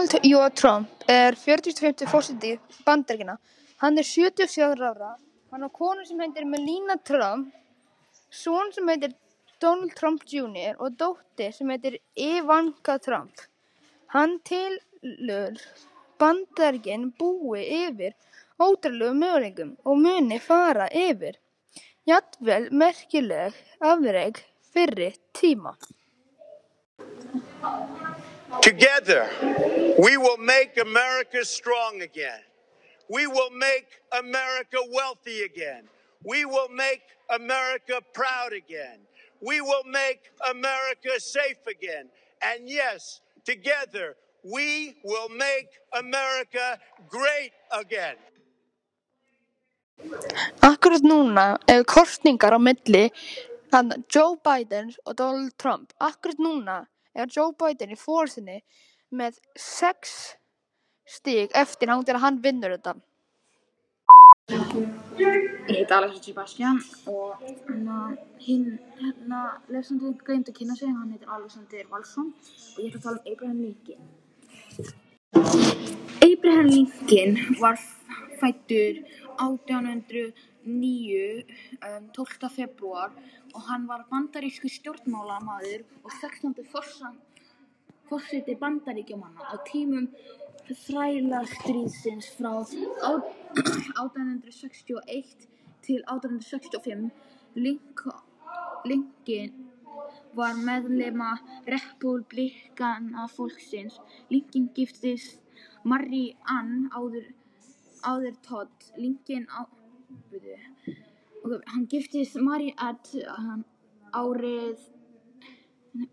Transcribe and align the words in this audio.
Donald 0.00 0.24
J 0.24 0.50
Trump 0.54 0.88
er 1.12 1.34
fimmti 1.36 2.06
forseti 2.08 2.54
Bandaríkjanna. 2.86 3.34
Hann 3.82 3.98
er 4.00 4.06
sjötíu 4.08 4.46
og 4.46 4.52
fjögurra 4.52 4.92
ára. 4.94 5.10
Hann 5.52 5.66
á 5.68 5.68
konu 5.68 6.06
sem 6.08 6.22
heitir 6.24 6.46
Melania 6.48 6.96
Trump, 7.04 7.52
son 8.30 8.72
sem 8.72 8.88
heitir 8.88 9.12
Donald 9.60 9.92
Trump 9.98 10.24
Jr. 10.24 10.80
og 10.80 10.96
dóttur 10.96 11.52
sem 11.52 11.68
heitir 11.68 11.98
Ivanka 12.16 12.96
Trump. 12.98 13.44
Hann 14.14 14.38
telur 14.40 15.60
Bandaríkin 16.16 17.10
búi 17.20 17.60
yfir 17.82 18.16
ótrúlegum 18.56 19.20
möguleikum 19.20 19.76
og 19.84 20.00
muni 20.00 20.40
fara 20.40 20.88
yfir 20.88 21.36
jafnvel 22.08 22.72
merkileg 22.72 23.52
afrek 23.92 24.46
fyrri 24.72 25.12
tíma. 25.36 25.76
Together, 28.62 29.30
we 29.98 30.16
will 30.16 30.36
make 30.36 30.76
America 30.78 31.44
strong 31.44 32.02
again. 32.02 32.42
We 33.08 33.26
will 33.26 33.50
make 33.50 33.86
America 34.12 34.78
wealthy 34.90 35.42
again. 35.42 35.88
We 36.24 36.44
will 36.44 36.68
make 36.68 37.02
America 37.30 38.02
proud 38.12 38.52
again. 38.52 38.98
We 39.40 39.60
will 39.60 39.84
make 39.84 40.20
America 40.50 41.18
safe 41.18 41.62
again. 41.66 42.10
And 42.42 42.68
yes, 42.68 43.20
together, 43.44 44.16
we 44.44 44.96
will 45.04 45.28
make 45.28 45.68
America 45.92 46.78
great 47.08 47.52
again. 47.72 48.16
Akkurat 50.60 51.04
núna 51.04 51.60
eru 51.68 51.84
kosningar 51.84 52.52
á 52.56 52.60
milli 52.60 53.12
Joe 54.08 54.36
Biden 54.40 54.92
og 55.04 55.16
Donald 55.16 55.52
Trump. 55.60 55.92
Akkurat 56.00 56.38
núna 56.38 56.86
er 57.14 57.30
Joe 57.30 57.52
Biden 57.58 57.94
í 57.94 57.98
fórsinni 57.98 58.60
með 59.10 59.38
sex 59.58 60.34
stig 61.10 61.50
eftir 61.58 61.90
hann 61.90 62.04
til 62.06 62.18
hann 62.22 62.42
vinnur 62.42 62.76
þetta. 62.76 62.94
Ég 65.20 65.76
heiti 65.76 65.94
Alexis 65.94 66.24
Sebastian 66.24 66.78
og 67.10 67.42
hérna, 67.42 67.98
hinn 68.42 68.78
hérna 68.98 69.40
lesandi 69.70 70.12
gleymdi 70.24 70.50
að 70.52 70.58
kynna 70.58 70.74
sig, 70.78 70.88
hann 70.90 71.12
heitir 71.14 71.30
Alexander 71.30 71.84
Valsson 71.90 72.32
og 72.32 72.80
ég 72.82 72.90
ætla 72.90 72.98
að 72.98 73.04
tala 73.06 73.18
um 73.18 73.24
Abraham 73.32 73.58
Lincoln. 73.64 74.02
Abraham 76.26 76.66
Lincoln 76.74 77.32
var 77.60 77.76
fæddur 79.40 79.40
1809, 79.40 81.44
um, 81.98 82.04
12. 82.12 82.50
februar 82.56 83.10
og 83.54 83.60
hann 83.68 83.88
var 83.88 84.06
bandarískur 84.10 84.68
stjórnmálamaður 84.68 85.80
og 86.04 86.10
16. 86.20 86.54
forseti 88.08 88.54
Bandaríkjamanna 88.60 89.42
á 89.52 89.54
tímum 89.70 90.06
þrælastríðsins 90.84 92.26
frá 92.36 92.52
1861 92.60 95.48
til 95.86 96.00
1865. 96.04 97.10
Lincoln 98.84 99.52
var 100.36 100.54
meðlima 100.68 101.30
Repúblikanaflokksins. 101.66 103.94
Lincoln 104.30 104.68
giftist 104.76 105.40
Mary 105.84 106.36
Ann, 106.44 106.90
áður, 106.92 107.24
áður 108.02 108.36
Todd. 108.46 108.90
Lincoln 108.96 109.46
hann 111.72 111.86
giftist 111.88 112.36
Ann 112.36 113.64
árið 114.12 114.78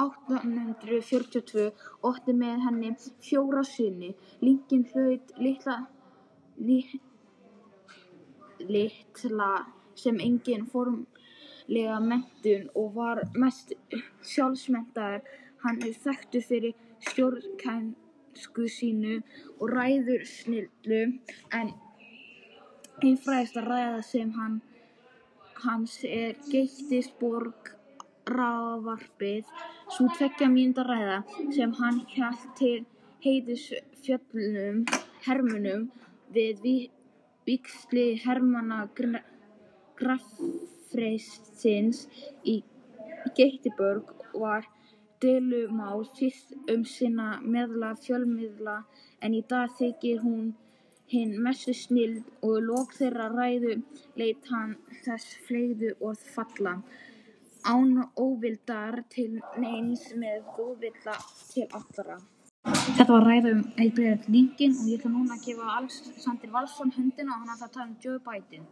1842 0.00 1.64
og 2.02 2.08
átti 2.10 2.34
með 2.36 2.64
henni 2.66 2.90
fjóra 3.24 3.62
syni. 3.66 4.14
Lincoln 4.40 4.84
hlaut 4.92 5.32
litla, 5.40 5.76
sem 9.98 10.20
engin 10.24 10.66
formlega 10.72 12.00
menntun 12.00 12.68
og 12.74 12.94
var 12.96 13.22
mest 13.34 13.74
sjálfsmenntaður. 14.32 15.24
Hann 15.64 15.82
er 15.82 15.94
þekktur 16.04 16.44
fyrir 16.50 16.76
stjórnkænsku 18.38 18.62
sína 18.70 19.18
og 19.60 19.68
ræðusnilld, 19.70 20.70
en 21.52 21.72
ein 23.02 23.18
frægasta 23.24 23.60
ræða 23.60 24.02
hans 25.64 26.04
er 26.04 26.32
Gettysburg-ávarpið, 26.52 29.44
sú 29.90 30.08
tveggja 30.16 30.48
mínútna 30.48 30.84
ræða 30.86 31.24
sem 31.56 31.72
hann 31.80 32.00
hélt 32.14 32.56
til 32.58 32.84
heiðurs 33.24 33.66
föllnum 34.04 34.78
hermönnum 35.26 35.82
við 36.34 36.56
vígslu 37.46 38.06
hermanna 38.24 38.78
grafreitisins 39.98 41.98
í 42.44 42.62
Gettysburg 43.34 44.04
var 44.34 44.64
deilumál 45.22 46.06
um 46.74 46.84
sinn 46.94 47.20
meðal 47.54 47.92
fjölmiðla 48.04 48.78
en 49.24 49.34
í 49.34 49.42
dag 49.50 49.72
þykir 49.78 50.22
hún 50.22 50.54
hin 51.12 51.36
mesta 51.42 51.72
snilld 51.72 52.24
og 52.44 52.56
lok 52.68 52.94
þeirrar 52.98 53.36
ræðu 53.40 53.76
lét 54.20 54.50
hann 54.52 54.74
þessi 55.04 55.44
fleygu 55.46 55.92
orð 56.08 56.24
falla: 56.34 56.74
Án 57.64 57.94
óvildar 58.24 59.02
til 59.14 59.40
neins 59.62 60.04
með 60.14 60.42
góðvilja 60.56 61.16
til 61.52 61.66
allra. 61.78 62.18
Þetta 62.68 63.12
var 63.12 63.26
ræða 63.28 63.54
um 63.56 63.62
Abraham 63.84 64.28
Lincoln 64.34 64.76
og 64.80 64.90
ég 64.90 65.00
ætla 65.00 65.14
núna 65.14 65.38
að 65.38 65.46
gefa 65.46 65.70
Alexander 65.78 66.52
Valsson 66.56 66.92
höndina 66.98 67.32
og 67.34 67.40
hann 67.40 67.54
ætlar 67.54 67.68
að 67.68 67.74
tala 67.76 67.88
um 67.88 67.96
Joe 68.04 68.20
Biden. 68.28 68.68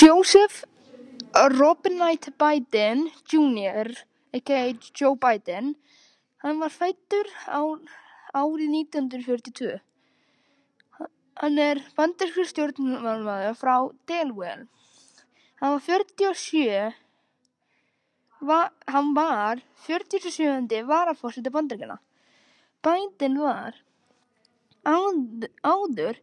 Joseph 0.00 0.62
Robinette 1.58 2.30
Biden 2.38 3.08
Jr. 3.32 3.90
Joe 4.34 5.14
Biden, 5.14 5.78
hann 6.42 6.58
var 6.58 6.74
fæddur 6.74 7.28
árið 7.46 8.66
1942. 8.74 9.78
Hann 11.38 11.58
er 11.58 11.78
bandarískur 11.94 12.44
stjórnmálamaður 12.50 13.54
frá 13.60 13.76
Delaware. 14.10 14.66
Hann 15.60 15.78
var 19.14 19.62
fjörutíu 19.86 20.82
varaforseti 20.90 21.50
Bandaríkjanna. 21.54 21.98
Biden 22.84 23.34
var 23.40 23.72
áður 24.84 26.16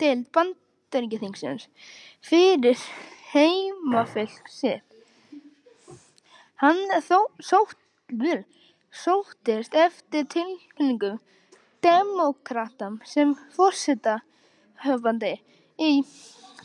deild 0.00 0.26
Bandaríkjaþingsins 0.34 1.68
fyrir 2.24 2.80
heimafylki 3.32 4.50
sitt. 4.50 4.82
Hann 6.62 6.80
sóttist 9.04 9.74
eftir 9.74 10.26
tilnefningu 10.34 11.12
demókrata 11.84 12.90
sem 13.04 13.34
forsetahöfðingi 13.56 15.34
í 15.82 15.90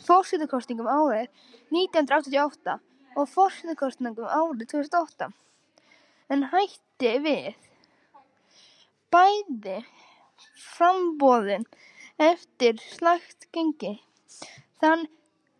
forsetakosningum 0.06 0.88
árið 0.90 1.28
nítján 1.74 2.06
hundrað 2.06 2.30
áttatíu 2.44 2.78
og 3.18 3.32
forsetakosningum 3.34 4.30
árið 4.30 4.66
tvö 4.70 4.82
þúsund 4.82 4.96
og 4.98 5.08
átta, 5.08 5.26
en 6.30 6.46
hætti 6.52 7.12
við 7.26 7.50
bæði 9.12 9.78
framboðin 10.76 11.64
eftir 12.20 12.76
slakt 12.82 13.46
gengi. 13.54 13.94
Þann 14.80 15.06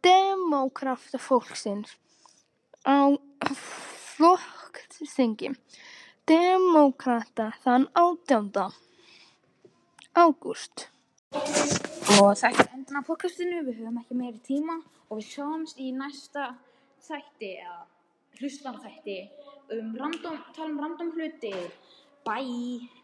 Demókrataflokksins 0.05 1.97
á 2.87 3.13
flokksþingi 4.17 5.53
demókrata 6.29 7.49
þann 7.65 7.87
átjánda 7.97 8.69
ágúst. 10.13 10.89
Og 12.19 12.35
þetta 12.37 12.65
er 12.67 12.73
endan 12.77 13.01
á 13.01 13.03
podcastinu, 13.07 13.63
við 13.65 13.81
höfum 13.81 14.01
ekki 14.03 14.19
meiri 14.19 14.41
tíma 14.45 14.77
og 15.09 15.21
við 15.21 15.31
sjáumst 15.31 15.81
í 15.81 15.89
næsta 15.97 16.51
þætti 17.09 17.53
eða 17.63 17.81
hlustanþætti 18.39 19.19
um 19.79 19.97
random, 19.97 20.39
tala 20.53 20.71
um 20.73 20.81
random 20.85 21.15
hluti. 21.17 21.55
Bye! 22.29 22.98